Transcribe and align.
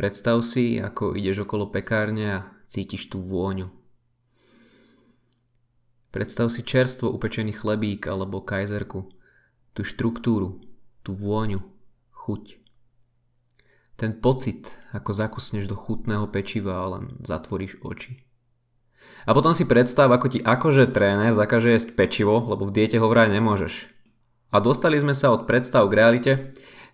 Predstav 0.00 0.40
si, 0.40 0.80
ako 0.80 1.12
ideš 1.12 1.44
okolo 1.44 1.68
pekárne 1.68 2.24
a 2.32 2.48
cítiš 2.72 3.12
tú 3.12 3.20
vôňu. 3.20 3.68
Predstav 6.08 6.48
si 6.48 6.64
čerstvo 6.64 7.12
upečený 7.12 7.52
chlebík 7.52 8.08
alebo 8.08 8.40
kajzerku, 8.40 9.04
tú 9.76 9.84
štruktúru, 9.84 10.56
tú 11.04 11.12
vôňu, 11.12 11.60
chuť. 12.16 12.64
Ten 14.00 14.16
pocit, 14.16 14.72
ako 14.96 15.12
zakusneš 15.12 15.68
do 15.68 15.76
chutného 15.76 16.32
pečiva 16.32 16.80
a 16.80 16.96
len 16.96 17.20
zatvoríš 17.20 17.84
oči. 17.84 18.24
A 19.28 19.36
potom 19.36 19.52
si 19.52 19.68
predstav, 19.68 20.08
ako 20.08 20.32
ti 20.32 20.40
akože 20.40 20.96
tréner 20.96 21.36
zakaže 21.36 21.76
jesť 21.76 21.92
pečivo, 21.92 22.40
lebo 22.48 22.64
v 22.64 22.72
diete 22.72 22.96
ho 22.96 23.04
vraj 23.04 23.28
nemôžeš. 23.28 23.92
A 24.48 24.64
dostali 24.64 24.96
sme 24.96 25.12
sa 25.12 25.28
od 25.28 25.44
predstav 25.44 25.84
k 25.92 25.96
realite. 26.00 26.32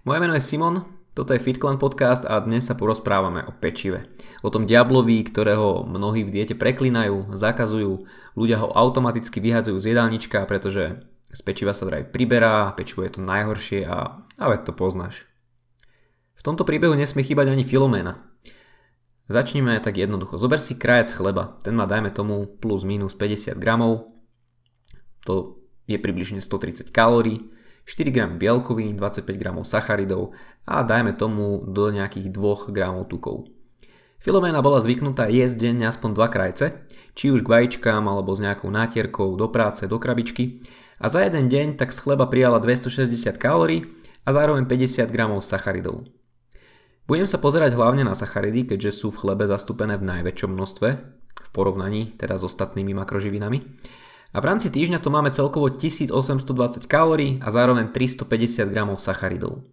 Moje 0.02 0.18
meno 0.18 0.34
je 0.34 0.42
Simon, 0.42 0.95
toto 1.16 1.32
je 1.32 1.40
FitClan 1.40 1.80
podcast 1.80 2.28
a 2.28 2.36
dnes 2.44 2.68
sa 2.68 2.76
porozprávame 2.76 3.40
o 3.48 3.56
pečive. 3.56 4.04
O 4.44 4.52
tom 4.52 4.68
diablovi, 4.68 5.24
ktorého 5.24 5.88
mnohí 5.88 6.28
v 6.28 6.30
diete 6.30 6.52
preklinajú, 6.52 7.32
zakazujú, 7.32 8.04
ľudia 8.36 8.60
ho 8.60 8.68
automaticky 8.68 9.40
vyhadzujú 9.40 9.80
z 9.80 9.96
jedálnička, 9.96 10.44
pretože 10.44 11.00
z 11.32 11.40
pečiva 11.40 11.72
sa 11.72 11.88
vraj 11.88 12.04
priberá, 12.04 12.68
pečivo 12.76 13.00
je 13.00 13.16
to 13.16 13.24
najhoršie 13.24 13.88
a, 13.88 14.28
a 14.28 14.44
to 14.60 14.76
poznáš. 14.76 15.24
V 16.36 16.44
tomto 16.44 16.68
príbehu 16.68 16.92
nesmie 16.92 17.24
chýbať 17.24 17.48
ani 17.48 17.64
Filoména. 17.64 18.20
Začnime 19.32 19.80
tak 19.80 19.96
jednoducho. 19.96 20.36
Zober 20.36 20.60
si 20.60 20.76
krajec 20.76 21.16
chleba, 21.16 21.56
ten 21.64 21.72
má 21.72 21.88
dajme 21.88 22.12
tomu 22.12 22.44
plus 22.44 22.84
minus 22.84 23.16
50 23.16 23.56
gramov, 23.56 24.04
to 25.24 25.64
je 25.88 25.96
približne 25.96 26.44
130 26.44 26.92
kalórií, 26.92 27.40
4 27.86 28.10
g 28.10 28.18
bielkovín, 28.34 28.98
25 28.98 29.22
g 29.30 29.46
sacharidov 29.62 30.34
a 30.66 30.82
dajme 30.82 31.14
tomu 31.14 31.62
do 31.62 31.94
nejakých 31.94 32.34
2 32.34 32.74
g 32.74 32.80
tukov. 33.06 33.46
Filoména 34.18 34.58
bola 34.58 34.82
zvyknutá 34.82 35.30
jesť 35.30 35.70
denne 35.70 35.86
aspoň 35.86 36.10
2 36.18 36.34
krajce, 36.34 36.66
či 37.14 37.30
už 37.30 37.46
k 37.46 37.48
vajíčkám 37.48 38.02
alebo 38.10 38.34
s 38.34 38.42
nejakou 38.42 38.66
nátierkou 38.68 39.38
do 39.38 39.46
práce, 39.46 39.86
do 39.86 40.02
krabičky 40.02 40.66
a 40.98 41.06
za 41.06 41.22
jeden 41.22 41.46
deň 41.46 41.78
tak 41.78 41.94
z 41.94 42.02
chleba 42.02 42.26
prijala 42.26 42.58
260 42.58 43.06
kalórií 43.38 43.86
a 44.26 44.34
zároveň 44.34 44.66
50 44.66 45.06
g 45.06 45.18
sacharidov. 45.38 46.02
Budem 47.06 47.30
sa 47.30 47.38
pozerať 47.38 47.78
hlavne 47.78 48.02
na 48.02 48.18
sacharidy, 48.18 48.66
keďže 48.66 49.06
sú 49.06 49.14
v 49.14 49.22
chlebe 49.22 49.46
zastúpené 49.46 49.94
v 49.94 50.10
najväčšom 50.10 50.50
množstve, 50.50 50.88
v 51.38 51.48
porovnaní 51.54 52.18
teda 52.18 52.34
s 52.34 52.42
ostatnými 52.42 52.98
makroživinami. 52.98 53.62
A 54.34 54.42
v 54.42 54.48
rámci 54.48 54.72
týždňa 54.72 54.98
to 54.98 55.10
máme 55.10 55.30
celkovo 55.30 55.70
1820 55.70 56.10
kalórií 56.90 57.38
a 57.42 57.50
zároveň 57.50 57.94
350 57.94 58.70
g 58.70 58.78
sacharidov. 58.98 59.66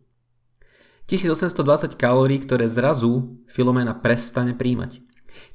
1820 1.09 1.99
kalórií, 1.99 2.39
ktoré 2.39 2.69
zrazu 2.69 3.43
Filoména 3.49 3.91
prestane 3.97 4.55
príjmať. 4.55 5.03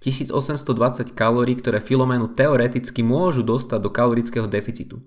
1820 0.03 1.15
kalórií, 1.15 1.57
ktoré 1.57 1.81
Filoménu 1.81 2.35
teoreticky 2.35 3.01
môžu 3.01 3.47
dostať 3.47 3.79
do 3.81 3.91
kalorického 3.91 4.47
deficitu. 4.51 5.01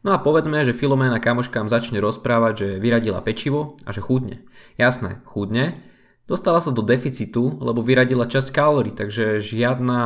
No 0.00 0.16
a 0.16 0.18
povedzme, 0.20 0.64
že 0.64 0.76
Filoména 0.76 1.20
kamoškám 1.20 1.68
začne 1.68 2.00
rozprávať, 2.00 2.52
že 2.56 2.68
vyradila 2.80 3.20
pečivo 3.20 3.76
a 3.84 3.92
že 3.92 4.00
chudne. 4.00 4.44
Jasné, 4.80 5.20
chudne. 5.28 5.76
Dostala 6.24 6.62
sa 6.62 6.72
do 6.72 6.80
deficitu, 6.80 7.58
lebo 7.60 7.84
vyradila 7.84 8.24
časť 8.24 8.54
kalórií, 8.54 8.94
takže 8.94 9.42
žiadna 9.42 10.00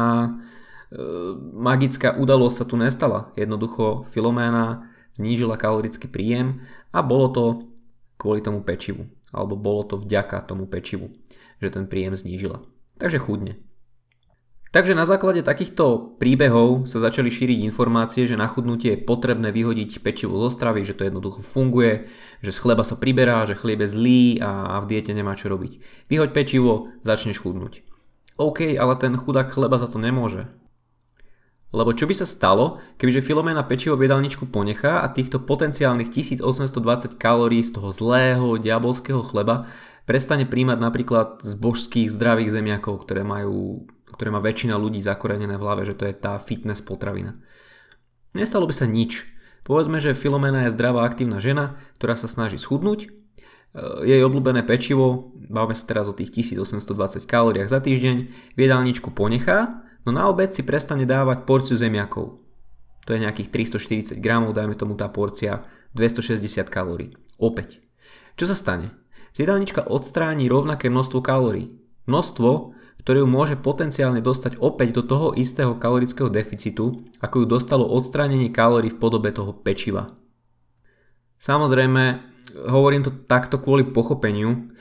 magická 1.53 2.15
udalosť 2.15 2.57
sa 2.57 2.65
tu 2.65 2.77
nestala. 2.79 3.35
Jednoducho 3.35 4.07
Filoména 4.11 4.91
znížila 5.15 5.59
kalorický 5.59 6.07
príjem 6.11 6.63
a 6.95 7.03
bolo 7.03 7.27
to 7.31 7.45
kvôli 8.19 8.43
tomu 8.43 8.63
pečivu. 8.63 9.07
Alebo 9.35 9.59
bolo 9.59 9.83
to 9.83 9.99
vďaka 9.99 10.47
tomu 10.47 10.71
pečivu, 10.71 11.11
že 11.59 11.75
ten 11.75 11.91
príjem 11.91 12.15
znížila. 12.15 12.63
Takže 13.03 13.19
chudne. 13.19 13.59
Takže 14.75 14.99
na 14.99 15.07
základe 15.07 15.47
takýchto 15.47 16.19
príbehov 16.19 16.91
sa 16.91 16.99
začali 16.99 17.31
šíriť 17.31 17.63
informácie, 17.63 18.27
že 18.27 18.35
na 18.35 18.51
chudnutie 18.51 18.99
je 18.99 19.07
potrebné 19.07 19.55
vyhodiť 19.55 20.03
pečivo 20.03 20.35
zo 20.43 20.51
stravy, 20.51 20.83
že 20.83 20.99
to 20.99 21.07
jednoducho 21.07 21.47
funguje, 21.47 22.11
že 22.43 22.51
z 22.51 22.59
chleba 22.59 22.83
sa 22.83 22.99
priberá, 22.99 23.47
že 23.47 23.55
chlieb 23.55 23.87
je 23.87 23.91
zlý 23.95 24.23
a 24.43 24.83
v 24.83 24.89
diete 24.91 25.15
nemá 25.15 25.39
čo 25.39 25.47
robiť. 25.47 25.79
Vyhoď 26.11 26.31
pečivo, 26.35 26.91
začneš 27.07 27.39
chudnúť. 27.39 27.87
OK, 28.35 28.75
ale 28.75 28.99
ten 28.99 29.15
chudák 29.15 29.47
chleba 29.47 29.79
za 29.79 29.87
to 29.87 30.03
nemôže. 30.03 30.51
Lebo 31.75 31.91
čo 31.91 32.07
by 32.07 32.15
sa 32.15 32.23
stalo, 32.23 32.79
kebyže 33.03 33.27
Filomena 33.27 33.67
pečivo 33.67 33.99
v 33.99 34.07
jedálničku 34.07 34.47
ponechá 34.47 35.03
a 35.03 35.11
týchto 35.11 35.43
potenciálnych 35.43 36.07
1820 36.07 37.19
kalórií 37.19 37.67
z 37.67 37.75
toho 37.75 37.91
zlého 37.91 38.63
diabolského 38.63 39.19
chleba 39.27 39.67
prestane 40.07 40.47
príjmať 40.47 40.79
napríklad 40.79 41.43
z 41.43 41.53
božských 41.59 42.15
zdravých 42.15 42.55
zemiakov, 42.55 43.03
ktoré, 43.03 43.27
majú, 43.27 43.91
ktoré 44.15 44.31
má 44.31 44.39
väčšina 44.39 44.79
ľudí 44.79 45.03
zakorenené 45.03 45.59
v 45.59 45.65
hlave, 45.67 45.83
že 45.83 45.99
to 45.99 46.07
je 46.07 46.15
tá 46.15 46.39
fitness 46.39 46.79
potravina. 46.79 47.35
Nestalo 48.39 48.71
by 48.71 48.75
sa 48.77 48.87
nič. 48.87 49.27
Povedzme, 49.67 49.99
že 49.99 50.15
Filomena 50.15 50.69
je 50.69 50.77
zdravá 50.77 51.03
aktívna 51.03 51.43
žena, 51.43 51.75
ktorá 51.99 52.15
sa 52.15 52.29
snaží 52.31 52.61
schudnúť. 52.61 53.09
E, 53.09 53.09
jej 54.05 54.21
obľúbené 54.23 54.61
pečivo, 54.63 55.33
bavme 55.49 55.73
sa 55.73 55.89
teraz 55.89 56.07
o 56.07 56.15
tých 56.15 56.31
1820 56.31 57.25
kalóriách 57.25 57.73
za 57.73 57.81
týždeň, 57.81 58.17
v 58.29 58.59
jedálničku 58.61 59.11
ponechá 59.17 59.81
No 60.05 60.13
na 60.13 60.29
obed 60.29 60.53
si 60.53 60.63
prestane 60.65 61.09
dávať 61.09 61.49
porciu 61.49 61.77
zemiakov. 61.81 62.41
To 63.05 63.11
je 63.13 63.21
nejakých 63.25 63.49
340 63.53 64.21
gramov, 64.25 64.57
dajme 64.57 64.77
tomu 64.77 64.97
tá 64.97 65.09
porcia 65.13 65.61
260 65.97 66.69
kalórií. 66.69 67.13
Opäť. 67.37 67.81
Čo 68.37 68.49
sa 68.49 68.57
stane? 68.57 68.93
Zjedálnička 69.37 69.89
odstráni 69.89 70.49
rovnaké 70.49 70.89
množstvo 70.89 71.21
kalórií. 71.21 71.75
Množstvo, 72.05 72.75
ktoré 73.05 73.21
ju 73.21 73.29
môže 73.29 73.61
potenciálne 73.61 74.25
dostať 74.25 74.61
opäť 74.61 74.97
do 74.97 75.03
toho 75.05 75.27
istého 75.37 75.77
kalorického 75.77 76.33
deficitu, 76.33 77.05
ako 77.21 77.45
ju 77.45 77.47
dostalo 77.49 77.85
odstránenie 77.85 78.49
kalórií 78.49 78.93
v 78.93 79.01
podobe 79.01 79.29
toho 79.33 79.53
pečiva. 79.53 80.09
Samozrejme, 81.37 82.33
hovorím 82.73 83.05
to 83.05 83.13
takto 83.29 83.61
kvôli 83.61 83.85
pochopeniu, 83.85 84.73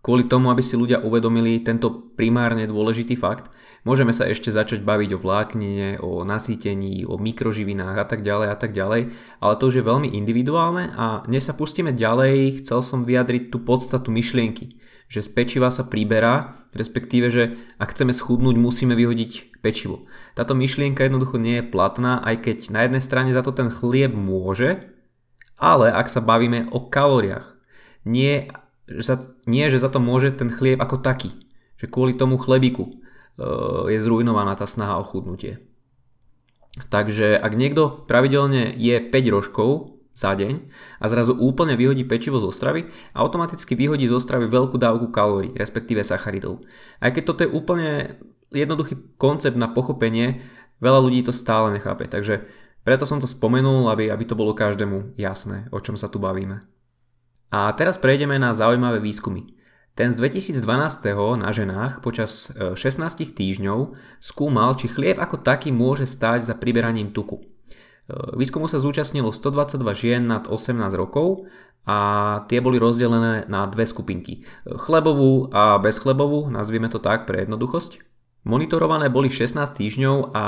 kvôli 0.00 0.24
tomu, 0.24 0.48
aby 0.48 0.64
si 0.64 0.80
ľudia 0.80 1.04
uvedomili 1.04 1.60
tento 1.60 2.14
primárne 2.16 2.64
dôležitý 2.64 3.18
fakt, 3.18 3.52
Môžeme 3.86 4.10
sa 4.10 4.26
ešte 4.26 4.50
začať 4.50 4.82
baviť 4.82 5.14
o 5.14 5.22
vláknine, 5.22 6.02
o 6.02 6.26
nasýtení, 6.26 7.06
o 7.06 7.22
mikroživinách 7.22 7.94
a 8.02 8.06
tak 8.10 8.26
ďalej 8.26 8.48
a 8.50 8.56
tak 8.58 8.74
ďalej, 8.74 9.14
ale 9.38 9.54
to 9.62 9.70
už 9.70 9.78
je 9.78 9.86
veľmi 9.86 10.10
individuálne 10.10 10.90
a 10.98 11.22
dnes 11.22 11.46
sa 11.46 11.54
pustíme 11.54 11.94
ďalej, 11.94 12.66
chcel 12.66 12.82
som 12.82 13.06
vyjadriť 13.06 13.54
tú 13.54 13.62
podstatu 13.62 14.10
myšlienky, 14.10 14.82
že 15.06 15.22
z 15.22 15.30
pečiva 15.30 15.70
sa 15.70 15.86
priberá, 15.86 16.58
respektíve, 16.74 17.30
že 17.30 17.54
ak 17.78 17.94
chceme 17.94 18.10
schudnúť, 18.10 18.58
musíme 18.58 18.98
vyhodiť 18.98 19.62
pečivo. 19.62 20.02
Táto 20.34 20.58
myšlienka 20.58 21.06
jednoducho 21.06 21.38
nie 21.38 21.62
je 21.62 21.70
platná, 21.70 22.18
aj 22.26 22.42
keď 22.42 22.58
na 22.74 22.90
jednej 22.90 23.02
strane 23.06 23.30
za 23.30 23.46
to 23.46 23.54
ten 23.54 23.70
chlieb 23.70 24.10
môže, 24.10 24.82
ale 25.62 25.94
ak 25.94 26.10
sa 26.10 26.18
bavíme 26.18 26.74
o 26.74 26.90
kalóriách, 26.90 27.54
nie, 28.02 28.50
že 28.90 29.14
za, 29.14 29.16
nie, 29.46 29.70
že 29.70 29.78
za 29.78 29.94
to 29.94 30.02
môže 30.02 30.34
ten 30.34 30.50
chlieb 30.50 30.82
ako 30.82 31.06
taký, 31.06 31.38
že 31.78 31.86
kvôli 31.86 32.18
tomu 32.18 32.34
chlebiku, 32.34 33.06
je 33.88 33.98
zrujnovaná 34.00 34.56
tá 34.56 34.64
snaha 34.64 34.96
o 35.00 35.04
chudnutie. 35.04 35.60
Takže 36.92 37.40
ak 37.40 37.52
niekto 37.56 38.04
pravidelne 38.04 38.76
je 38.76 39.00
5 39.00 39.34
rožkov 39.34 39.96
za 40.16 40.32
deň 40.32 40.68
a 41.00 41.04
zrazu 41.12 41.36
úplne 41.36 41.76
vyhodí 41.76 42.04
pečivo 42.08 42.40
zo 42.40 42.48
stravy, 42.48 42.88
automaticky 43.12 43.76
vyhodí 43.76 44.08
zo 44.08 44.16
stravy 44.16 44.48
veľkú 44.48 44.80
dávku 44.80 45.12
kalórií, 45.12 45.52
respektíve 45.56 46.00
sacharidov. 46.00 46.64
Aj 47.00 47.12
keď 47.12 47.22
toto 47.24 47.40
je 47.44 47.52
úplne 47.52 48.16
jednoduchý 48.52 49.16
koncept 49.20 49.56
na 49.56 49.68
pochopenie, 49.68 50.40
veľa 50.80 51.00
ľudí 51.04 51.20
to 51.24 51.32
stále 51.36 51.68
nechápe. 51.72 52.08
Takže 52.08 52.48
preto 52.84 53.04
som 53.04 53.20
to 53.20 53.28
spomenul, 53.28 53.92
aby, 53.92 54.08
aby 54.08 54.24
to 54.24 54.38
bolo 54.38 54.56
každému 54.56 55.16
jasné, 55.20 55.68
o 55.72 55.80
čom 55.80 56.00
sa 56.00 56.08
tu 56.08 56.16
bavíme. 56.16 56.64
A 57.52 57.72
teraz 57.76 58.00
prejdeme 58.00 58.40
na 58.40 58.56
zaujímavé 58.56 59.00
výskumy. 59.00 59.44
Ten 59.96 60.12
z 60.12 60.20
2012. 60.20 60.60
na 61.40 61.48
ženách 61.56 62.04
počas 62.04 62.52
16 62.52 62.76
e, 63.00 63.32
týždňov 63.32 63.96
skúmal, 64.20 64.76
či 64.76 64.92
chlieb 64.92 65.16
ako 65.16 65.40
taký 65.40 65.72
môže 65.72 66.04
stáť 66.04 66.44
za 66.44 66.52
priberaním 66.52 67.16
tuku. 67.16 67.40
E, 67.40 67.44
výskumu 68.36 68.68
sa 68.68 68.76
zúčastnilo 68.76 69.32
122 69.32 69.80
žien 69.96 70.28
nad 70.28 70.44
18 70.52 70.92
rokov 71.00 71.48
a 71.88 71.96
tie 72.44 72.60
boli 72.60 72.76
rozdelené 72.76 73.48
na 73.48 73.64
dve 73.72 73.88
skupinky. 73.88 74.44
E, 74.44 74.76
chlebovú 74.76 75.48
a 75.56 75.80
bezchlebovú, 75.80 76.52
nazvieme 76.52 76.92
to 76.92 77.00
tak 77.00 77.24
pre 77.24 77.48
jednoduchosť. 77.48 78.15
Monitorované 78.46 79.10
boli 79.10 79.26
16 79.26 79.58
týždňov 79.58 80.30
a 80.30 80.44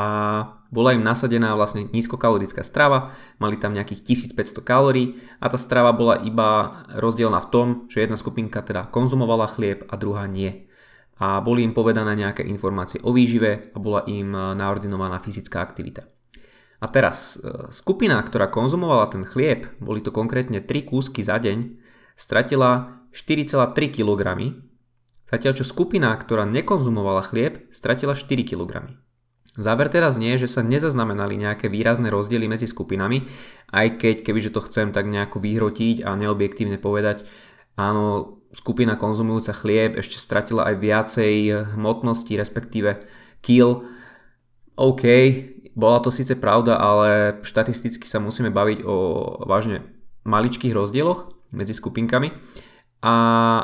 bola 0.70 0.94
im 0.94 1.02
nasadená 1.02 1.58
vlastne 1.58 1.90
nízkokalorická 1.90 2.62
strava, 2.62 3.10
mali 3.42 3.58
tam 3.58 3.74
nejakých 3.74 4.06
1500 4.38 4.62
kalórií 4.62 5.18
a 5.42 5.50
tá 5.50 5.58
strava 5.58 5.90
bola 5.90 6.22
iba 6.22 6.78
rozdielna 6.94 7.42
v 7.42 7.50
tom, 7.50 7.66
že 7.90 8.06
jedna 8.06 8.14
skupinka 8.14 8.62
teda 8.62 8.86
konzumovala 8.94 9.50
chlieb 9.50 9.82
a 9.90 9.98
druhá 9.98 10.30
nie. 10.30 10.70
A 11.18 11.42
boli 11.42 11.66
im 11.66 11.74
povedané 11.74 12.14
nejaké 12.14 12.46
informácie 12.46 13.02
o 13.02 13.10
výžive 13.10 13.74
a 13.74 13.78
bola 13.82 14.06
im 14.06 14.30
naordinovaná 14.30 15.18
fyzická 15.18 15.58
aktivita. 15.58 16.06
A 16.78 16.86
teraz, 16.86 17.34
e, 17.42 17.74
skupina, 17.74 18.22
ktorá 18.22 18.46
konzumovala 18.46 19.10
ten 19.10 19.26
chlieb, 19.26 19.66
boli 19.82 19.98
to 19.98 20.14
konkrétne 20.14 20.62
3 20.62 20.86
kúsky 20.86 21.26
za 21.26 21.42
deň, 21.42 21.74
stratila 22.14 23.02
4,3 23.10 23.90
kg, 23.90 24.22
Zatiaľ 25.28 25.52
čo 25.60 25.64
skupina, 25.68 26.16
ktorá 26.16 26.48
nekonzumovala 26.48 27.20
chlieb, 27.20 27.68
stratila 27.68 28.16
4 28.16 28.48
kg. 28.48 28.96
Záver 29.58 29.90
teraz 29.92 30.16
nie 30.16 30.32
je, 30.38 30.48
že 30.48 30.56
sa 30.56 30.62
nezaznamenali 30.64 31.36
nejaké 31.36 31.68
výrazné 31.68 32.08
rozdiely 32.08 32.48
medzi 32.48 32.64
skupinami, 32.70 33.26
aj 33.74 34.00
keď, 34.00 34.16
kebyže 34.24 34.54
to 34.54 34.64
chcem 34.64 34.94
tak 34.94 35.10
nejako 35.10 35.42
vyhrotiť 35.42 36.06
a 36.06 36.14
neobjektívne 36.16 36.78
povedať, 36.78 37.26
áno, 37.76 38.38
skupina 38.54 38.96
konzumujúca 38.96 39.52
chlieb 39.52 39.98
ešte 39.98 40.16
stratila 40.16 40.64
aj 40.72 40.74
viacej 40.80 41.32
hmotnosti, 41.76 42.32
respektíve 42.32 43.02
kill. 43.44 43.84
OK, 44.78 45.04
bola 45.74 45.98
to 46.00 46.08
síce 46.14 46.38
pravda, 46.38 46.78
ale 46.78 47.42
štatisticky 47.44 48.06
sa 48.06 48.22
musíme 48.22 48.48
baviť 48.54 48.86
o 48.86 48.96
vážne 49.44 49.84
maličkých 50.22 50.72
rozdieloch 50.72 51.34
medzi 51.50 51.74
skupinkami. 51.74 52.30
A 52.98 53.14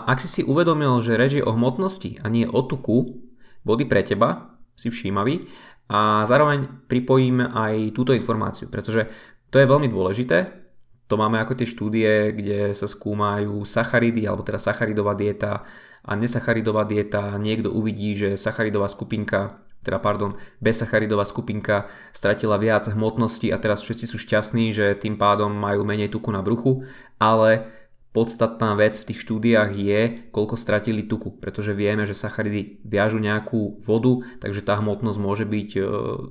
ak 0.06 0.22
si 0.22 0.28
si 0.30 0.40
uvedomil, 0.46 1.02
že 1.02 1.18
reč 1.18 1.38
je 1.38 1.44
o 1.44 1.54
hmotnosti 1.54 2.22
a 2.22 2.30
nie 2.30 2.46
o 2.46 2.62
tuku, 2.62 3.18
body 3.66 3.84
pre 3.90 4.06
teba, 4.06 4.54
si 4.78 4.90
všímavý, 4.90 5.42
a 5.90 6.24
zároveň 6.24 6.88
pripojím 6.88 7.44
aj 7.44 7.92
túto 7.92 8.16
informáciu, 8.16 8.72
pretože 8.72 9.04
to 9.52 9.60
je 9.60 9.68
veľmi 9.68 9.90
dôležité. 9.92 10.64
To 11.12 11.20
máme 11.20 11.36
ako 11.36 11.60
tie 11.60 11.68
štúdie, 11.68 12.32
kde 12.32 12.72
sa 12.72 12.88
skúmajú 12.88 13.60
sacharidy, 13.68 14.24
alebo 14.24 14.40
teda 14.40 14.56
sacharidová 14.56 15.12
dieta 15.12 15.60
a 16.00 16.12
nesacharidová 16.16 16.88
dieta. 16.88 17.36
Niekto 17.36 17.68
uvidí, 17.68 18.16
že 18.16 18.40
sacharidová 18.40 18.88
skupinka, 18.88 19.60
teda 19.84 20.00
pardon, 20.00 20.32
bezsacharidová 20.64 21.28
skupinka 21.28 21.84
stratila 22.16 22.56
viac 22.56 22.88
hmotnosti 22.88 23.52
a 23.52 23.60
teraz 23.60 23.84
všetci 23.84 24.08
sú 24.08 24.16
šťastní, 24.16 24.72
že 24.72 24.96
tým 24.96 25.20
pádom 25.20 25.52
majú 25.52 25.84
menej 25.84 26.08
tuku 26.08 26.32
na 26.32 26.40
bruchu, 26.40 26.88
ale 27.20 27.68
podstatná 28.14 28.78
vec 28.78 28.94
v 28.94 29.10
tých 29.10 29.26
štúdiách 29.26 29.70
je, 29.74 30.00
koľko 30.30 30.54
stratili 30.54 31.02
tuku, 31.02 31.34
pretože 31.42 31.74
vieme, 31.74 32.06
že 32.06 32.14
sacharidy 32.14 32.78
viažu 32.86 33.18
nejakú 33.18 33.82
vodu, 33.82 34.22
takže 34.38 34.62
tá 34.62 34.78
hmotnosť 34.78 35.18
môže 35.18 35.42
byť 35.42 35.70
e, 35.74 35.80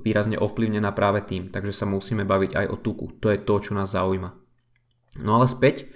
výrazne 0.00 0.40
ovplyvnená 0.40 0.96
práve 0.96 1.20
tým, 1.28 1.52
takže 1.52 1.76
sa 1.76 1.84
musíme 1.84 2.24
baviť 2.24 2.56
aj 2.56 2.66
o 2.72 2.76
tuku, 2.80 3.20
to 3.20 3.28
je 3.28 3.36
to, 3.36 3.54
čo 3.60 3.76
nás 3.76 3.92
zaujíma. 3.92 4.32
No 5.22 5.38
ale 5.38 5.46
späť, 5.46 5.86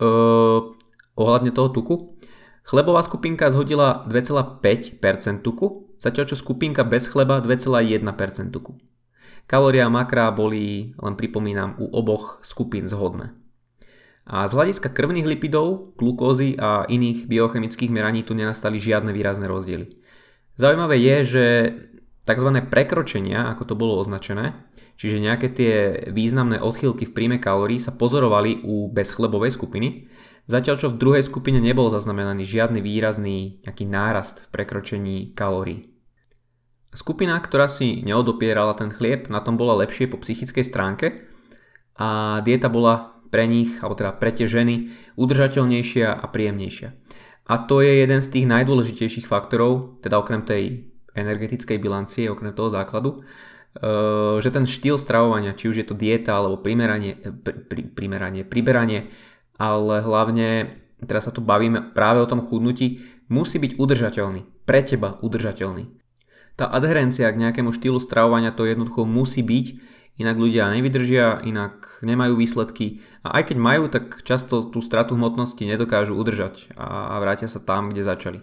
uh, 0.00 0.64
ohľadne 1.12 1.52
toho 1.52 1.68
tuku, 1.68 2.16
chlebová 2.64 3.04
skupinka 3.04 3.52
zhodila 3.52 4.08
2,5% 4.08 5.44
tuku, 5.44 5.92
zatiaľ 6.00 6.24
čo 6.24 6.40
skupinka 6.40 6.80
bez 6.88 7.04
chleba 7.04 7.44
2,1% 7.44 8.00
tuku. 8.48 8.80
Kalória 9.44 9.84
a 9.84 9.92
makra 9.92 10.32
boli, 10.32 10.96
len 10.96 11.14
pripomínam, 11.20 11.76
u 11.76 11.92
oboch 11.92 12.40
skupín 12.40 12.88
zhodné. 12.88 13.36
A 14.26 14.42
z 14.50 14.58
hľadiska 14.58 14.90
krvných 14.90 15.22
lipidov, 15.22 15.94
glukózy 15.94 16.58
a 16.58 16.82
iných 16.90 17.30
biochemických 17.30 17.94
meraní 17.94 18.26
tu 18.26 18.34
nenastali 18.34 18.82
žiadne 18.82 19.14
výrazné 19.14 19.46
rozdiely. 19.46 19.86
Zaujímavé 20.58 20.98
je, 20.98 21.16
že 21.22 21.44
tzv. 22.26 22.50
prekročenia, 22.66 23.54
ako 23.54 23.62
to 23.70 23.74
bolo 23.78 24.02
označené, 24.02 24.66
čiže 24.98 25.22
nejaké 25.22 25.48
tie 25.54 25.74
významné 26.10 26.58
odchýlky 26.58 27.06
v 27.06 27.14
príjme 27.14 27.38
kalórií 27.38 27.78
sa 27.78 27.94
pozorovali 27.94 28.66
u 28.66 28.90
bezchlebovej 28.90 29.54
skupiny, 29.54 30.10
zatiaľ 30.50 30.74
čo 30.74 30.90
v 30.90 30.98
druhej 30.98 31.22
skupine 31.22 31.62
nebol 31.62 31.86
zaznamenaný 31.94 32.42
žiadny 32.42 32.82
výrazný 32.82 33.62
nejaký 33.62 33.86
nárast 33.86 34.42
v 34.42 34.50
prekročení 34.50 35.16
kalórií. 35.38 35.86
Skupina, 36.90 37.38
ktorá 37.38 37.70
si 37.70 38.02
neodopierala 38.02 38.74
ten 38.74 38.90
chlieb, 38.90 39.30
na 39.30 39.38
tom 39.38 39.54
bola 39.54 39.78
lepšie 39.86 40.10
po 40.10 40.18
psychickej 40.18 40.64
stránke 40.66 41.06
a 41.94 42.40
dieta 42.42 42.66
bola 42.72 43.15
pre 43.36 43.44
nich, 43.44 43.84
alebo 43.84 43.92
teda 43.92 44.16
pre 44.16 44.32
tie 44.32 44.48
ženy, 44.48 44.88
udržateľnejšia 45.20 46.08
a 46.08 46.24
príjemnejšia. 46.24 46.88
A 47.52 47.60
to 47.68 47.84
je 47.84 48.00
jeden 48.00 48.24
z 48.24 48.32
tých 48.32 48.48
najdôležitejších 48.48 49.28
faktorov, 49.28 50.00
teda 50.00 50.16
okrem 50.16 50.40
tej 50.40 50.88
energetickej 51.12 51.76
bilancie, 51.76 52.32
okrem 52.32 52.56
toho 52.56 52.72
základu, 52.72 53.20
eh, 53.20 54.40
že 54.40 54.48
ten 54.48 54.64
štýl 54.64 54.96
stravovania, 54.96 55.52
či 55.52 55.68
už 55.68 55.84
je 55.84 55.86
to 55.86 55.92
dieta 55.92 56.32
alebo 56.32 56.64
primeranie, 56.64 57.20
eh, 57.20 57.28
pri, 57.28 57.92
primeranie, 57.92 58.40
priberanie, 58.40 59.12
ale 59.60 60.00
hlavne, 60.00 60.80
teraz 61.04 61.28
sa 61.28 61.32
tu 61.36 61.44
bavíme 61.44 61.92
práve 61.92 62.24
o 62.24 62.30
tom 62.30 62.40
chudnutí, 62.40 63.04
musí 63.28 63.60
byť 63.60 63.76
udržateľný, 63.76 64.64
pre 64.64 64.80
teba 64.80 65.20
udržateľný. 65.20 65.92
Tá 66.56 66.72
adherencia 66.72 67.28
k 67.28 67.36
nejakému 67.36 67.68
štýlu 67.68 68.00
stravovania 68.00 68.48
to 68.48 68.64
jednoducho 68.64 69.04
musí 69.04 69.44
byť, 69.44 69.66
inak 70.16 70.36
ľudia 70.36 70.72
nevydržia, 70.72 71.44
inak 71.44 72.00
nemajú 72.00 72.40
výsledky 72.40 73.04
a 73.20 73.36
aj 73.40 73.52
keď 73.52 73.56
majú, 73.60 73.82
tak 73.92 74.24
často 74.24 74.64
tú 74.64 74.80
stratu 74.80 75.16
hmotnosti 75.16 75.60
nedokážu 75.60 76.16
udržať 76.16 76.72
a 76.76 77.16
vrátia 77.20 77.48
sa 77.48 77.60
tam, 77.60 77.92
kde 77.92 78.04
začali. 78.04 78.40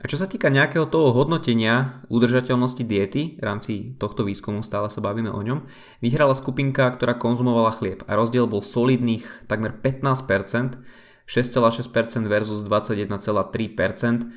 A 0.00 0.08
čo 0.08 0.16
sa 0.16 0.24
týka 0.24 0.48
nejakého 0.48 0.88
toho 0.88 1.12
hodnotenia 1.12 2.00
udržateľnosti 2.08 2.88
diety, 2.88 3.36
v 3.36 3.44
rámci 3.44 4.00
tohto 4.00 4.24
výskumu 4.24 4.64
stále 4.64 4.88
sa 4.88 5.04
bavíme 5.04 5.28
o 5.28 5.40
ňom, 5.44 5.68
vyhrala 6.00 6.32
skupinka, 6.32 6.88
ktorá 6.96 7.20
konzumovala 7.20 7.68
chlieb 7.76 8.00
a 8.08 8.16
rozdiel 8.16 8.48
bol 8.48 8.64
solidných 8.64 9.44
takmer 9.44 9.76
15%, 9.76 10.80
6,6% 11.28 12.32
versus 12.32 12.64
21,3%, 12.64 14.32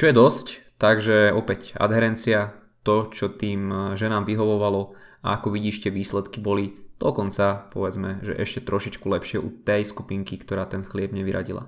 čo 0.00 0.04
je 0.08 0.14
dosť, 0.16 0.46
takže 0.80 1.36
opäť 1.36 1.76
adherencia, 1.76 2.56
to, 2.86 3.10
čo 3.10 3.34
tým 3.34 3.92
ženám 3.98 4.22
vyhovovalo, 4.22 4.94
a 5.26 5.42
ako 5.42 5.50
vidíš 5.50 5.82
tie 5.82 5.90
výsledky 5.90 6.38
boli 6.38 6.78
dokonca 7.02 7.66
povedzme, 7.74 8.22
že 8.22 8.38
ešte 8.38 8.62
trošičku 8.62 9.02
lepšie 9.02 9.42
u 9.42 9.50
tej 9.50 9.82
skupinky, 9.82 10.38
ktorá 10.38 10.70
ten 10.70 10.86
chlieb 10.86 11.10
nevyradila. 11.10 11.66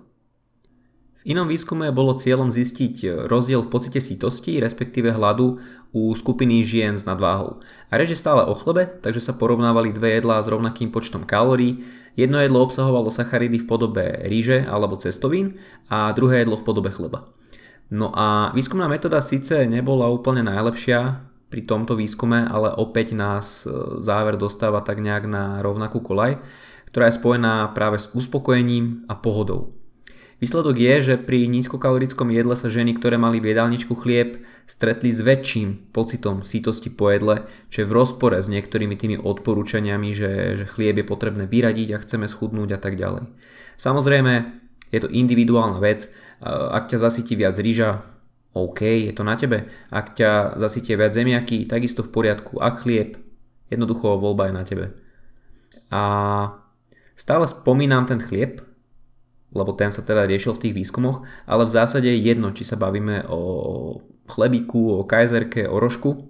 V 1.18 1.34
inom 1.34 1.50
výskume 1.50 1.90
bolo 1.90 2.14
cieľom 2.14 2.46
zistiť 2.46 3.26
rozdiel 3.26 3.66
v 3.66 3.72
pocite 3.74 3.98
sítosti, 3.98 4.62
respektíve 4.62 5.10
hladu 5.10 5.58
u 5.90 6.14
skupiny 6.14 6.62
žien 6.62 6.94
s 6.94 7.02
nadváhou. 7.02 7.58
A 7.90 7.98
reže 7.98 8.14
stále 8.14 8.46
o 8.46 8.54
chlebe, 8.54 8.86
takže 8.86 9.18
sa 9.18 9.34
porovnávali 9.34 9.90
dve 9.90 10.14
jedlá 10.22 10.38
s 10.38 10.46
rovnakým 10.46 10.94
počtom 10.94 11.26
kalórií. 11.26 11.82
Jedno 12.14 12.38
jedlo 12.38 12.62
obsahovalo 12.62 13.10
sacharidy 13.10 13.58
v 13.58 13.66
podobe 13.66 14.06
ríže 14.30 14.62
alebo 14.70 14.94
cestovín 14.94 15.58
a 15.90 16.14
druhé 16.14 16.46
jedlo 16.46 16.54
v 16.54 16.62
podobe 16.62 16.94
chleba. 16.94 17.26
No 17.88 18.12
a 18.12 18.52
výskumná 18.52 18.84
metóda 18.84 19.24
síce 19.24 19.64
nebola 19.64 20.12
úplne 20.12 20.44
najlepšia, 20.44 21.28
pri 21.48 21.64
tomto 21.64 21.96
výskume, 21.96 22.44
ale 22.44 22.76
opäť 22.76 23.16
nás 23.16 23.64
e, 23.64 23.72
záver 24.04 24.36
dostáva 24.36 24.84
tak 24.84 25.00
nejak 25.00 25.24
na 25.24 25.64
rovnakú 25.64 26.04
kolaj, 26.04 26.36
ktorá 26.92 27.08
je 27.08 27.18
spojená 27.20 27.72
práve 27.72 27.96
s 27.96 28.12
uspokojením 28.12 29.08
a 29.08 29.16
pohodou. 29.16 29.72
Výsledok 30.38 30.78
je, 30.78 30.94
že 31.02 31.14
pri 31.18 31.50
nízkokalorickom 31.50 32.30
jedle 32.30 32.54
sa 32.54 32.70
ženy, 32.70 32.94
ktoré 32.94 33.18
mali 33.18 33.42
v 33.42 33.50
jedálničku 33.50 33.98
chlieb, 33.98 34.38
stretli 34.70 35.10
s 35.10 35.18
väčším 35.18 35.90
pocitom 35.90 36.46
sítosti 36.46 36.94
po 36.94 37.10
jedle, 37.10 37.42
čo 37.74 37.82
je 37.82 37.88
v 37.90 37.96
rozpore 37.96 38.38
s 38.38 38.46
niektorými 38.46 38.94
tými 38.94 39.16
odporúčaniami, 39.18 40.14
že, 40.14 40.54
že 40.54 40.64
chlieb 40.70 41.02
je 41.02 41.10
potrebné 41.10 41.50
vyradiť 41.50 41.88
a 41.90 42.02
chceme 42.06 42.30
schudnúť 42.30 42.70
a 42.70 42.78
tak 42.78 42.94
ďalej. 42.94 43.26
Samozrejme, 43.74 44.32
je 44.94 45.00
to 45.02 45.10
individuálna 45.10 45.82
vec, 45.82 46.06
ak 46.46 46.86
ťa 46.90 46.98
zasytí 47.02 47.34
viac 47.34 47.58
rýža, 47.58 48.06
OK, 48.54 48.80
je 48.82 49.12
to 49.14 49.22
na 49.22 49.36
tebe. 49.38 49.68
Ak 49.92 50.18
ťa 50.18 50.58
zasytie 50.58 50.98
viac 50.98 51.14
zemiaky, 51.14 51.68
takisto 51.68 52.02
v 52.02 52.10
poriadku. 52.10 52.58
Ak 52.58 52.82
chlieb, 52.82 53.20
jednoducho 53.70 54.18
voľba 54.18 54.50
je 54.50 54.54
na 54.54 54.64
tebe. 54.64 54.86
A 55.92 56.02
stále 57.14 57.44
spomínam 57.46 58.08
ten 58.08 58.18
chlieb, 58.18 58.64
lebo 59.52 59.72
ten 59.72 59.88
sa 59.88 60.04
teda 60.04 60.28
riešil 60.28 60.56
v 60.56 60.62
tých 60.68 60.76
výskumoch, 60.76 61.24
ale 61.48 61.64
v 61.64 61.72
zásade 61.72 62.08
je 62.08 62.20
jedno, 62.20 62.52
či 62.52 62.64
sa 62.64 62.76
bavíme 62.76 63.24
o 63.28 63.40
chlebiku, 64.28 65.00
o 65.00 65.08
kajzerke, 65.08 65.64
o 65.64 65.80
rožku. 65.80 66.28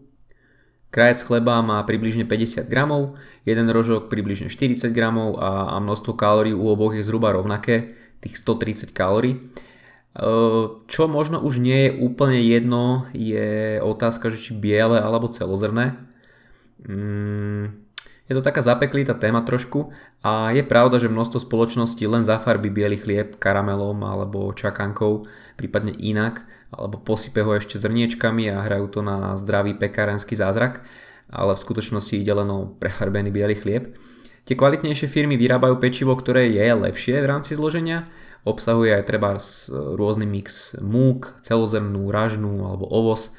Krajec 0.88 1.20
chleba 1.20 1.60
má 1.60 1.82
približne 1.84 2.24
50 2.24 2.70
gramov, 2.70 3.18
jeden 3.44 3.68
rožok 3.68 4.08
približne 4.08 4.48
40 4.48 4.94
gramov 4.96 5.36
a, 5.36 5.76
a 5.76 5.82
množstvo 5.84 6.16
kalórií 6.16 6.56
u 6.56 6.64
oboch 6.70 6.96
je 6.96 7.04
zhruba 7.04 7.34
rovnaké, 7.34 7.92
tých 8.24 8.40
130 8.40 8.96
kalórií. 8.96 9.36
Čo 10.88 11.02
možno 11.06 11.38
už 11.38 11.60
nie 11.62 11.88
je 11.88 11.96
úplne 12.00 12.40
jedno, 12.42 13.06
je 13.14 13.78
otázka, 13.78 14.32
že 14.34 14.50
či 14.50 14.52
biele 14.56 14.98
alebo 14.98 15.30
celozrné. 15.30 15.94
Mm, 16.82 17.88
je 18.28 18.36
to 18.36 18.44
taká 18.44 18.60
zapeklitá 18.60 19.16
téma 19.16 19.40
trošku 19.40 19.88
a 20.20 20.52
je 20.52 20.60
pravda, 20.60 21.00
že 21.00 21.08
množstvo 21.08 21.48
spoločností 21.48 22.04
len 22.04 22.26
zafarbí 22.26 22.68
biely 22.68 23.00
chlieb 23.00 23.40
karamelom 23.40 24.04
alebo 24.04 24.52
čakankou, 24.52 25.24
prípadne 25.56 25.96
inak, 25.96 26.44
alebo 26.68 27.00
posype 27.00 27.40
ho 27.40 27.56
ešte 27.56 27.80
zrniečkami 27.80 28.52
a 28.52 28.60
hrajú 28.66 28.86
to 28.92 29.00
na 29.00 29.32
zdravý 29.40 29.78
pekárenský 29.80 30.36
zázrak, 30.36 30.84
ale 31.32 31.56
v 31.56 31.62
skutočnosti 31.64 32.20
ide 32.20 32.34
len 32.36 32.52
o 32.52 32.68
prefarbený 32.76 33.32
biely 33.32 33.56
chlieb. 33.56 33.96
Tie 34.48 34.56
kvalitnejšie 34.56 35.12
firmy 35.12 35.36
vyrábajú 35.36 35.76
pečivo, 35.76 36.16
ktoré 36.16 36.48
je 36.48 36.64
lepšie 36.64 37.20
v 37.20 37.28
rámci 37.28 37.52
zloženia, 37.52 38.08
Obsahuje 38.48 38.96
aj 38.96 39.04
treba 39.04 39.36
rôzny 39.68 40.24
mix 40.24 40.72
múk, 40.78 41.36
celozrnú, 41.44 42.08
ražnú 42.08 42.64
alebo 42.64 42.86
ovoz. 42.86 43.34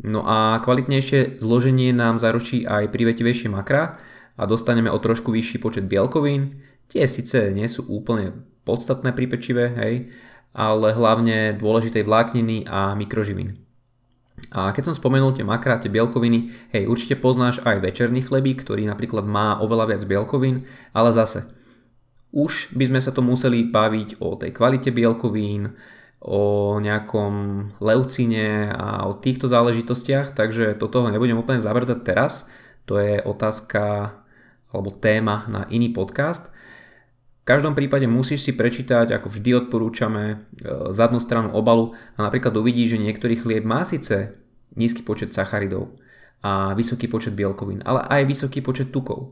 No 0.00 0.24
a 0.24 0.62
kvalitnejšie 0.64 1.44
zloženie 1.44 1.92
nám 1.92 2.16
zaručí 2.16 2.62
aj 2.64 2.88
privetivejšie 2.88 3.52
makra 3.52 4.00
a 4.40 4.42
dostaneme 4.48 4.92
o 4.92 4.96
trošku 4.96 5.28
vyšší 5.28 5.58
počet 5.60 5.84
bielkovín. 5.84 6.62
Tie 6.86 7.04
síce 7.04 7.52
nie 7.52 7.66
sú 7.66 7.84
úplne 7.90 8.32
podstatné 8.62 9.12
pri 9.12 9.26
pečive, 9.28 9.76
hej, 9.76 10.14
ale 10.56 10.94
hlavne 10.96 11.58
dôležitej 11.58 12.06
vlákniny 12.06 12.64
a 12.64 12.96
mikroživín. 12.96 13.65
A 14.52 14.70
keď 14.72 14.92
som 14.92 14.94
spomenul 14.96 15.32
tie 15.32 15.44
makrá, 15.44 15.80
tie 15.80 15.92
bielkoviny, 15.92 16.70
hej, 16.72 16.86
určite 16.86 17.16
poznáš 17.18 17.60
aj 17.64 17.82
večerný 17.82 18.24
chlebík, 18.24 18.62
ktorý 18.62 18.84
napríklad 18.86 19.24
má 19.24 19.58
oveľa 19.60 19.96
viac 19.96 20.02
bielkovín, 20.04 20.64
ale 20.92 21.10
zase, 21.12 21.56
už 22.36 22.76
by 22.76 22.84
sme 22.88 23.00
sa 23.00 23.10
to 23.16 23.24
museli 23.24 23.64
baviť 23.68 24.20
o 24.20 24.36
tej 24.36 24.52
kvalite 24.52 24.92
bielkovín, 24.92 25.72
o 26.26 26.76
nejakom 26.82 27.34
leucine 27.78 28.72
a 28.72 29.06
o 29.06 29.14
týchto 29.14 29.46
záležitostiach, 29.46 30.34
takže 30.34 30.74
do 30.74 30.88
toho 30.90 31.12
nebudem 31.12 31.38
úplne 31.38 31.62
zavrdať 31.62 32.02
teraz, 32.02 32.50
to 32.88 32.98
je 32.98 33.22
otázka 33.22 34.10
alebo 34.74 34.90
téma 34.90 35.46
na 35.46 35.68
iný 35.70 35.94
podcast. 35.94 36.55
Každom 37.46 37.78
prípade 37.78 38.10
musíš 38.10 38.42
si 38.42 38.58
prečítať, 38.58 39.14
ako 39.14 39.30
vždy 39.30 39.50
odporúčame, 39.54 40.24
e, 40.58 40.90
zadnú 40.90 41.22
stranu 41.22 41.54
obalu 41.54 41.94
a 42.18 42.26
napríklad 42.26 42.50
uvidíš, 42.58 42.98
že 42.98 43.04
niektorý 43.06 43.38
chlieb 43.38 43.62
má 43.62 43.86
síce 43.86 44.34
nízky 44.74 45.06
počet 45.06 45.30
sacharidov 45.30 45.94
a 46.42 46.74
vysoký 46.74 47.06
počet 47.06 47.38
bielkovín, 47.38 47.86
ale 47.86 48.02
aj 48.02 48.22
vysoký 48.26 48.66
počet 48.66 48.90
tukov. 48.90 49.30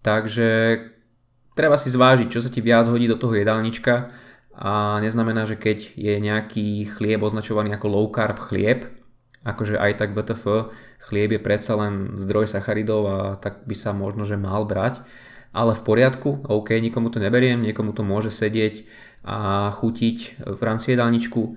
Takže 0.00 0.80
treba 1.52 1.76
si 1.76 1.92
zvážiť, 1.92 2.32
čo 2.32 2.40
sa 2.40 2.48
ti 2.48 2.64
viac 2.64 2.88
hodí 2.88 3.04
do 3.04 3.20
toho 3.20 3.36
jedálnička 3.36 4.08
a 4.56 4.96
neznamená, 5.04 5.44
že 5.44 5.60
keď 5.60 6.00
je 6.00 6.14
nejaký 6.16 6.88
chlieb 6.96 7.20
označovaný 7.20 7.76
ako 7.76 7.92
low 7.92 8.08
carb 8.08 8.40
chlieb, 8.40 8.88
akože 9.44 9.76
aj 9.76 10.00
tak 10.00 10.16
VTF 10.16 10.72
chlieb 11.12 11.36
je 11.36 11.40
predsa 11.44 11.76
len 11.76 12.16
zdroj 12.16 12.48
sacharidov 12.48 13.02
a 13.04 13.18
tak 13.36 13.68
by 13.68 13.76
sa 13.76 13.92
možno, 13.92 14.24
že 14.24 14.40
mal 14.40 14.64
brať, 14.64 15.04
ale 15.52 15.72
v 15.74 15.82
poriadku, 15.82 16.44
OK, 16.46 16.76
nikomu 16.78 17.08
to 17.08 17.18
neberiem, 17.18 17.64
niekomu 17.64 17.96
to 17.96 18.04
môže 18.04 18.30
sedieť 18.30 18.84
a 19.24 19.68
chutiť 19.74 20.46
v 20.46 20.60
rámci 20.62 20.94
jedálničku. 20.94 21.56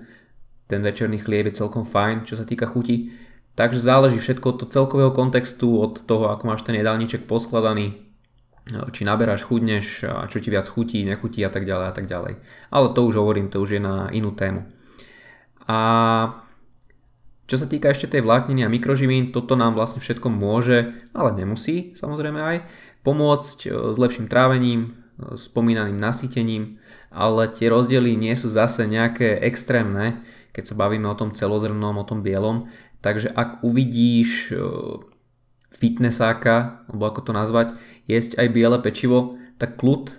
Ten 0.66 0.80
večerný 0.80 1.20
chlieb 1.20 1.52
je 1.52 1.60
celkom 1.60 1.84
fajn, 1.84 2.24
čo 2.24 2.34
sa 2.36 2.48
týka 2.48 2.66
chuti. 2.66 3.12
Takže 3.52 3.80
záleží 3.80 4.16
všetko 4.16 4.46
od 4.56 4.60
celkového 4.72 5.12
kontextu, 5.12 5.76
od 5.76 6.08
toho, 6.08 6.32
ako 6.32 6.48
máš 6.48 6.64
ten 6.64 6.72
jedálniček 6.72 7.28
poskladaný, 7.28 8.00
či 8.96 9.02
naberáš, 9.04 9.44
chudneš, 9.44 10.08
a 10.08 10.24
čo 10.24 10.40
ti 10.40 10.48
viac 10.48 10.64
chutí, 10.64 11.04
nechutí 11.04 11.44
a 11.44 11.52
tak 11.52 11.68
ďalej 11.68 11.86
a 11.90 11.94
tak 11.94 12.06
ďalej. 12.08 12.40
Ale 12.72 12.86
to 12.96 13.00
už 13.04 13.20
hovorím, 13.20 13.52
to 13.52 13.60
už 13.60 13.76
je 13.76 13.80
na 13.84 14.08
inú 14.08 14.32
tému. 14.32 14.64
A 15.68 15.78
čo 17.44 17.60
sa 17.60 17.68
týka 17.68 17.92
ešte 17.92 18.08
tej 18.08 18.24
vlákniny 18.24 18.64
a 18.64 18.72
mikroživín, 18.72 19.28
toto 19.28 19.52
nám 19.52 19.76
vlastne 19.76 20.00
všetko 20.00 20.32
môže, 20.32 20.96
ale 21.12 21.36
nemusí 21.36 21.92
samozrejme 21.92 22.40
aj, 22.40 22.56
pomôcť 23.02 23.58
e, 23.66 23.68
s 23.92 23.96
lepším 23.98 24.26
trávením, 24.30 24.80
e, 24.90 25.38
spomínaným 25.38 25.98
nasýtením, 25.98 26.78
ale 27.12 27.50
tie 27.50 27.68
rozdiely 27.68 28.16
nie 28.16 28.32
sú 28.32 28.48
zase 28.48 28.88
nejaké 28.88 29.42
extrémne, 29.42 30.22
keď 30.54 30.72
sa 30.72 30.78
bavíme 30.78 31.08
o 31.08 31.18
tom 31.18 31.34
celozrnom, 31.34 31.98
o 31.98 32.08
tom 32.08 32.24
bielom. 32.24 32.70
Takže 33.02 33.34
ak 33.34 33.66
uvidíš 33.66 34.54
e, 34.54 34.56
fitnessáka, 35.74 36.86
alebo 36.88 37.04
ako 37.10 37.20
to 37.26 37.32
nazvať, 37.34 37.74
jesť 38.06 38.38
aj 38.38 38.48
biele 38.54 38.78
pečivo, 38.78 39.34
tak 39.58 39.80
kľud, 39.80 40.14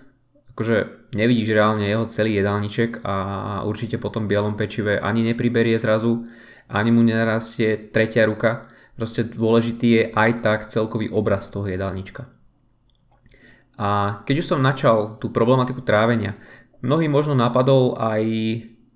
akože 0.53 1.09
nevidíš 1.15 1.53
reálne 1.53 1.85
jeho 1.85 2.05
celý 2.09 2.41
jedálniček 2.41 3.05
a 3.05 3.15
určite 3.63 4.01
po 4.01 4.09
tom 4.09 4.27
bielom 4.27 4.57
pečive 4.57 4.97
ani 4.97 5.23
nepriberie 5.23 5.77
zrazu, 5.77 6.25
ani 6.69 6.89
mu 6.89 7.05
nenarastie 7.05 7.89
tretia 7.93 8.25
ruka. 8.25 8.65
Proste 8.93 9.25
dôležitý 9.25 9.87
je 9.89 10.03
aj 10.13 10.31
tak 10.45 10.59
celkový 10.69 11.09
obraz 11.09 11.49
toho 11.49 11.65
jedálnička. 11.65 12.32
A 13.77 14.21
keď 14.29 14.35
už 14.39 14.49
som 14.53 14.61
načal 14.61 15.17
tú 15.17 15.33
problematiku 15.33 15.81
trávenia, 15.81 16.37
mnohý 16.85 17.09
možno 17.09 17.33
napadol 17.33 17.97
aj 17.97 18.23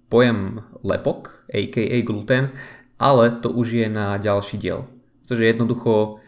pojem 0.08 0.62
lepok, 0.86 1.48
aka 1.50 2.02
gluten, 2.06 2.54
ale 2.98 3.34
to 3.42 3.50
už 3.50 3.68
je 3.86 3.88
na 3.90 4.18
ďalší 4.18 4.58
diel. 4.62 4.86
Pretože 5.26 5.50
jednoducho 5.50 6.22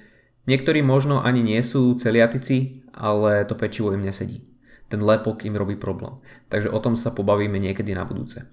niektorí 0.50 0.82
možno 0.82 1.22
ani 1.22 1.46
nie 1.46 1.62
sú 1.62 1.96
celiatici, 1.96 2.84
ale 2.92 3.46
to 3.46 3.56
pečivo 3.56 3.94
im 3.96 4.04
nesedí. 4.04 4.44
Ten 4.90 5.06
lepok 5.06 5.46
im 5.46 5.56
robí 5.56 5.78
problém. 5.78 6.18
Takže 6.50 6.74
o 6.74 6.80
tom 6.82 6.98
sa 6.98 7.14
pobavíme 7.14 7.62
niekedy 7.62 7.94
na 7.94 8.04
budúce. 8.04 8.50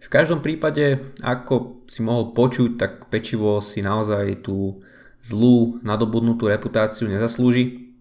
V 0.00 0.08
každom 0.12 0.44
prípade, 0.44 1.00
ako 1.24 1.86
si 1.88 2.04
mohol 2.04 2.36
počuť, 2.36 2.70
tak 2.76 2.92
pečivo 3.08 3.60
si 3.64 3.80
naozaj 3.80 4.44
tú 4.44 4.80
zlú 5.24 5.80
nadobudnutú 5.80 6.48
reputáciu 6.48 7.08
nezaslúži 7.08 7.93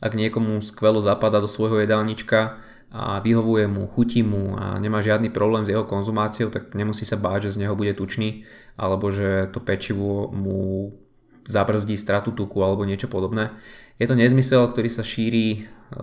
ak 0.00 0.12
niekomu 0.12 0.60
skvelo 0.60 1.00
zapadá 1.00 1.40
do 1.40 1.48
svojho 1.48 1.80
jedálnička 1.80 2.60
a 2.92 3.20
vyhovuje 3.20 3.66
mu, 3.66 3.88
chutí 3.88 4.22
mu 4.22 4.56
a 4.56 4.78
nemá 4.78 5.02
žiadny 5.02 5.28
problém 5.32 5.64
s 5.64 5.72
jeho 5.72 5.84
konzumáciou, 5.84 6.52
tak 6.52 6.72
nemusí 6.76 7.04
sa 7.04 7.18
báť, 7.18 7.50
že 7.50 7.60
z 7.60 7.66
neho 7.66 7.74
bude 7.74 7.92
tučný 7.96 8.44
alebo 8.76 9.10
že 9.10 9.50
to 9.50 9.58
pečivo 9.60 10.30
mu 10.32 10.92
zabrzdí 11.46 11.94
stratu 11.96 12.34
tuku 12.34 12.58
alebo 12.60 12.84
niečo 12.84 13.06
podobné. 13.06 13.54
Je 13.96 14.04
to 14.04 14.18
nezmysel, 14.18 14.66
ktorý 14.68 14.90
sa 14.92 15.00
šíri 15.00 15.46
e, 15.48 15.58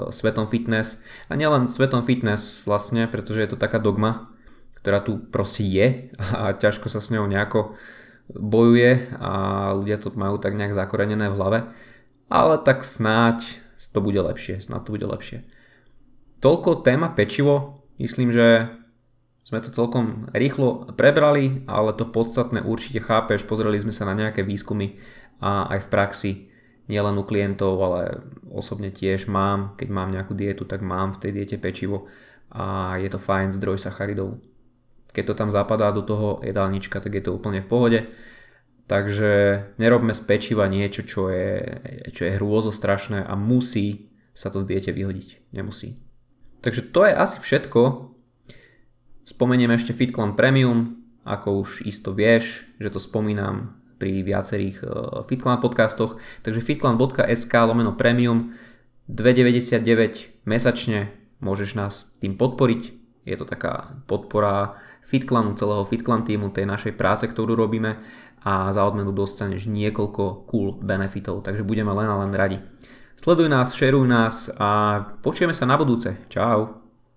svetom 0.09 0.49
fitness 0.49 1.05
a 1.29 1.37
nielen 1.37 1.69
svetom 1.69 2.01
fitness 2.01 2.65
vlastne, 2.65 3.05
pretože 3.05 3.43
je 3.43 3.49
to 3.53 3.57
taká 3.59 3.77
dogma, 3.77 4.25
ktorá 4.81 5.03
tu 5.03 5.19
proste 5.19 5.67
je 5.67 5.87
a 6.33 6.55
ťažko 6.55 6.89
sa 6.89 7.03
s 7.03 7.11
ňou 7.13 7.29
nejako 7.29 7.75
bojuje 8.31 9.13
a 9.19 9.31
ľudia 9.75 9.99
to 9.99 10.15
majú 10.15 10.39
tak 10.39 10.55
nejak 10.55 10.73
zakorenené 10.73 11.27
v 11.27 11.37
hlave. 11.37 11.59
Ale 12.31 12.57
tak 12.63 12.87
snáď 12.87 13.62
to 13.89 13.99
bude 13.99 14.19
lepšie, 14.19 14.61
snad 14.63 14.85
to 14.87 14.95
bude 14.95 15.03
lepšie. 15.03 15.43
Toľko 16.39 16.83
téma 16.83 17.11
pečivo, 17.11 17.83
myslím, 17.99 18.31
že 18.31 18.71
sme 19.43 19.59
to 19.59 19.75
celkom 19.75 20.31
rýchlo 20.31 20.95
prebrali, 20.95 21.67
ale 21.67 21.91
to 21.95 22.07
podstatné 22.07 22.63
určite 22.63 23.03
chápeš, 23.03 23.43
pozreli 23.43 23.75
sme 23.79 23.91
sa 23.91 24.07
na 24.07 24.15
nejaké 24.15 24.43
výskumy 24.43 24.99
a 25.43 25.67
aj 25.67 25.87
v 25.87 25.91
praxi, 25.91 26.31
nielen 26.87 27.15
u 27.19 27.23
klientov, 27.23 27.79
ale 27.79 28.23
osobne 28.51 28.91
tiež 28.91 29.27
mám, 29.27 29.75
keď 29.79 29.87
mám 29.91 30.11
nejakú 30.11 30.35
dietu, 30.35 30.63
tak 30.67 30.83
mám 30.83 31.15
v 31.15 31.27
tej 31.27 31.31
diete 31.31 31.57
pečivo 31.59 32.07
a 32.51 32.95
je 32.99 33.07
to 33.07 33.19
fajn 33.19 33.51
zdroj 33.51 33.79
sacharidov. 33.79 34.39
Keď 35.13 35.23
to 35.31 35.33
tam 35.37 35.49
zapadá 35.51 35.93
do 35.93 36.01
toho 36.01 36.41
jedálnička, 36.41 36.99
tak 36.99 37.13
je 37.13 37.23
to 37.23 37.35
úplne 37.35 37.61
v 37.61 37.69
pohode. 37.69 37.99
Takže 38.83 39.31
nerobme 39.79 40.11
z 40.11 40.21
pečiva 40.27 40.67
niečo, 40.67 41.07
čo 41.07 41.31
je, 41.31 41.79
čo 42.11 42.27
je 42.27 42.35
hrôzo 42.35 42.69
strašné 42.69 43.23
a 43.23 43.33
musí 43.39 44.11
sa 44.35 44.51
to 44.51 44.65
v 44.65 44.75
diete 44.75 44.91
vyhodiť. 44.91 45.55
Nemusí. 45.55 46.03
Takže 46.59 46.91
to 46.91 47.07
je 47.07 47.13
asi 47.15 47.37
všetko. 47.39 48.11
Spomeniem 49.23 49.71
ešte 49.71 49.95
FitClan 49.95 50.35
Premium, 50.35 50.99
ako 51.23 51.63
už 51.63 51.87
isto 51.87 52.11
vieš, 52.11 52.67
že 52.75 52.91
to 52.91 52.99
spomínam 52.99 53.71
pri 53.95 54.19
viacerých 54.19 54.83
uh, 54.83 55.23
FitClan 55.23 55.63
podcastoch. 55.63 56.19
Takže 56.43 56.59
fitclan.sk 56.59 57.53
lomeno 57.63 57.95
premium 57.95 58.51
2,99 59.07 60.43
mesačne 60.43 61.07
môžeš 61.39 61.69
nás 61.79 62.19
tým 62.19 62.35
podporiť. 62.35 63.03
Je 63.23 63.35
to 63.39 63.47
taká 63.47 63.95
podpora 64.03 64.75
FitClanu, 65.07 65.55
celého 65.55 65.87
FitClan 65.87 66.27
týmu, 66.27 66.51
tej 66.51 66.67
našej 66.67 66.99
práce, 66.99 67.23
ktorú 67.23 67.55
robíme 67.55 67.99
a 68.43 68.69
za 68.75 68.83
odmenu 68.83 69.15
dostaneš 69.15 69.71
niekoľko 69.71 70.45
cool 70.51 70.75
benefitov, 70.83 71.41
takže 71.47 71.63
budeme 71.63 71.95
len 71.95 72.07
a 72.11 72.19
len 72.19 72.35
radi. 72.35 72.59
Sleduj 73.15 73.47
nás, 73.47 73.71
šeruj 73.71 74.07
nás 74.09 74.51
a 74.59 74.99
počujeme 75.23 75.55
sa 75.55 75.63
na 75.63 75.79
budúce. 75.79 76.19
Čau. 76.27 76.82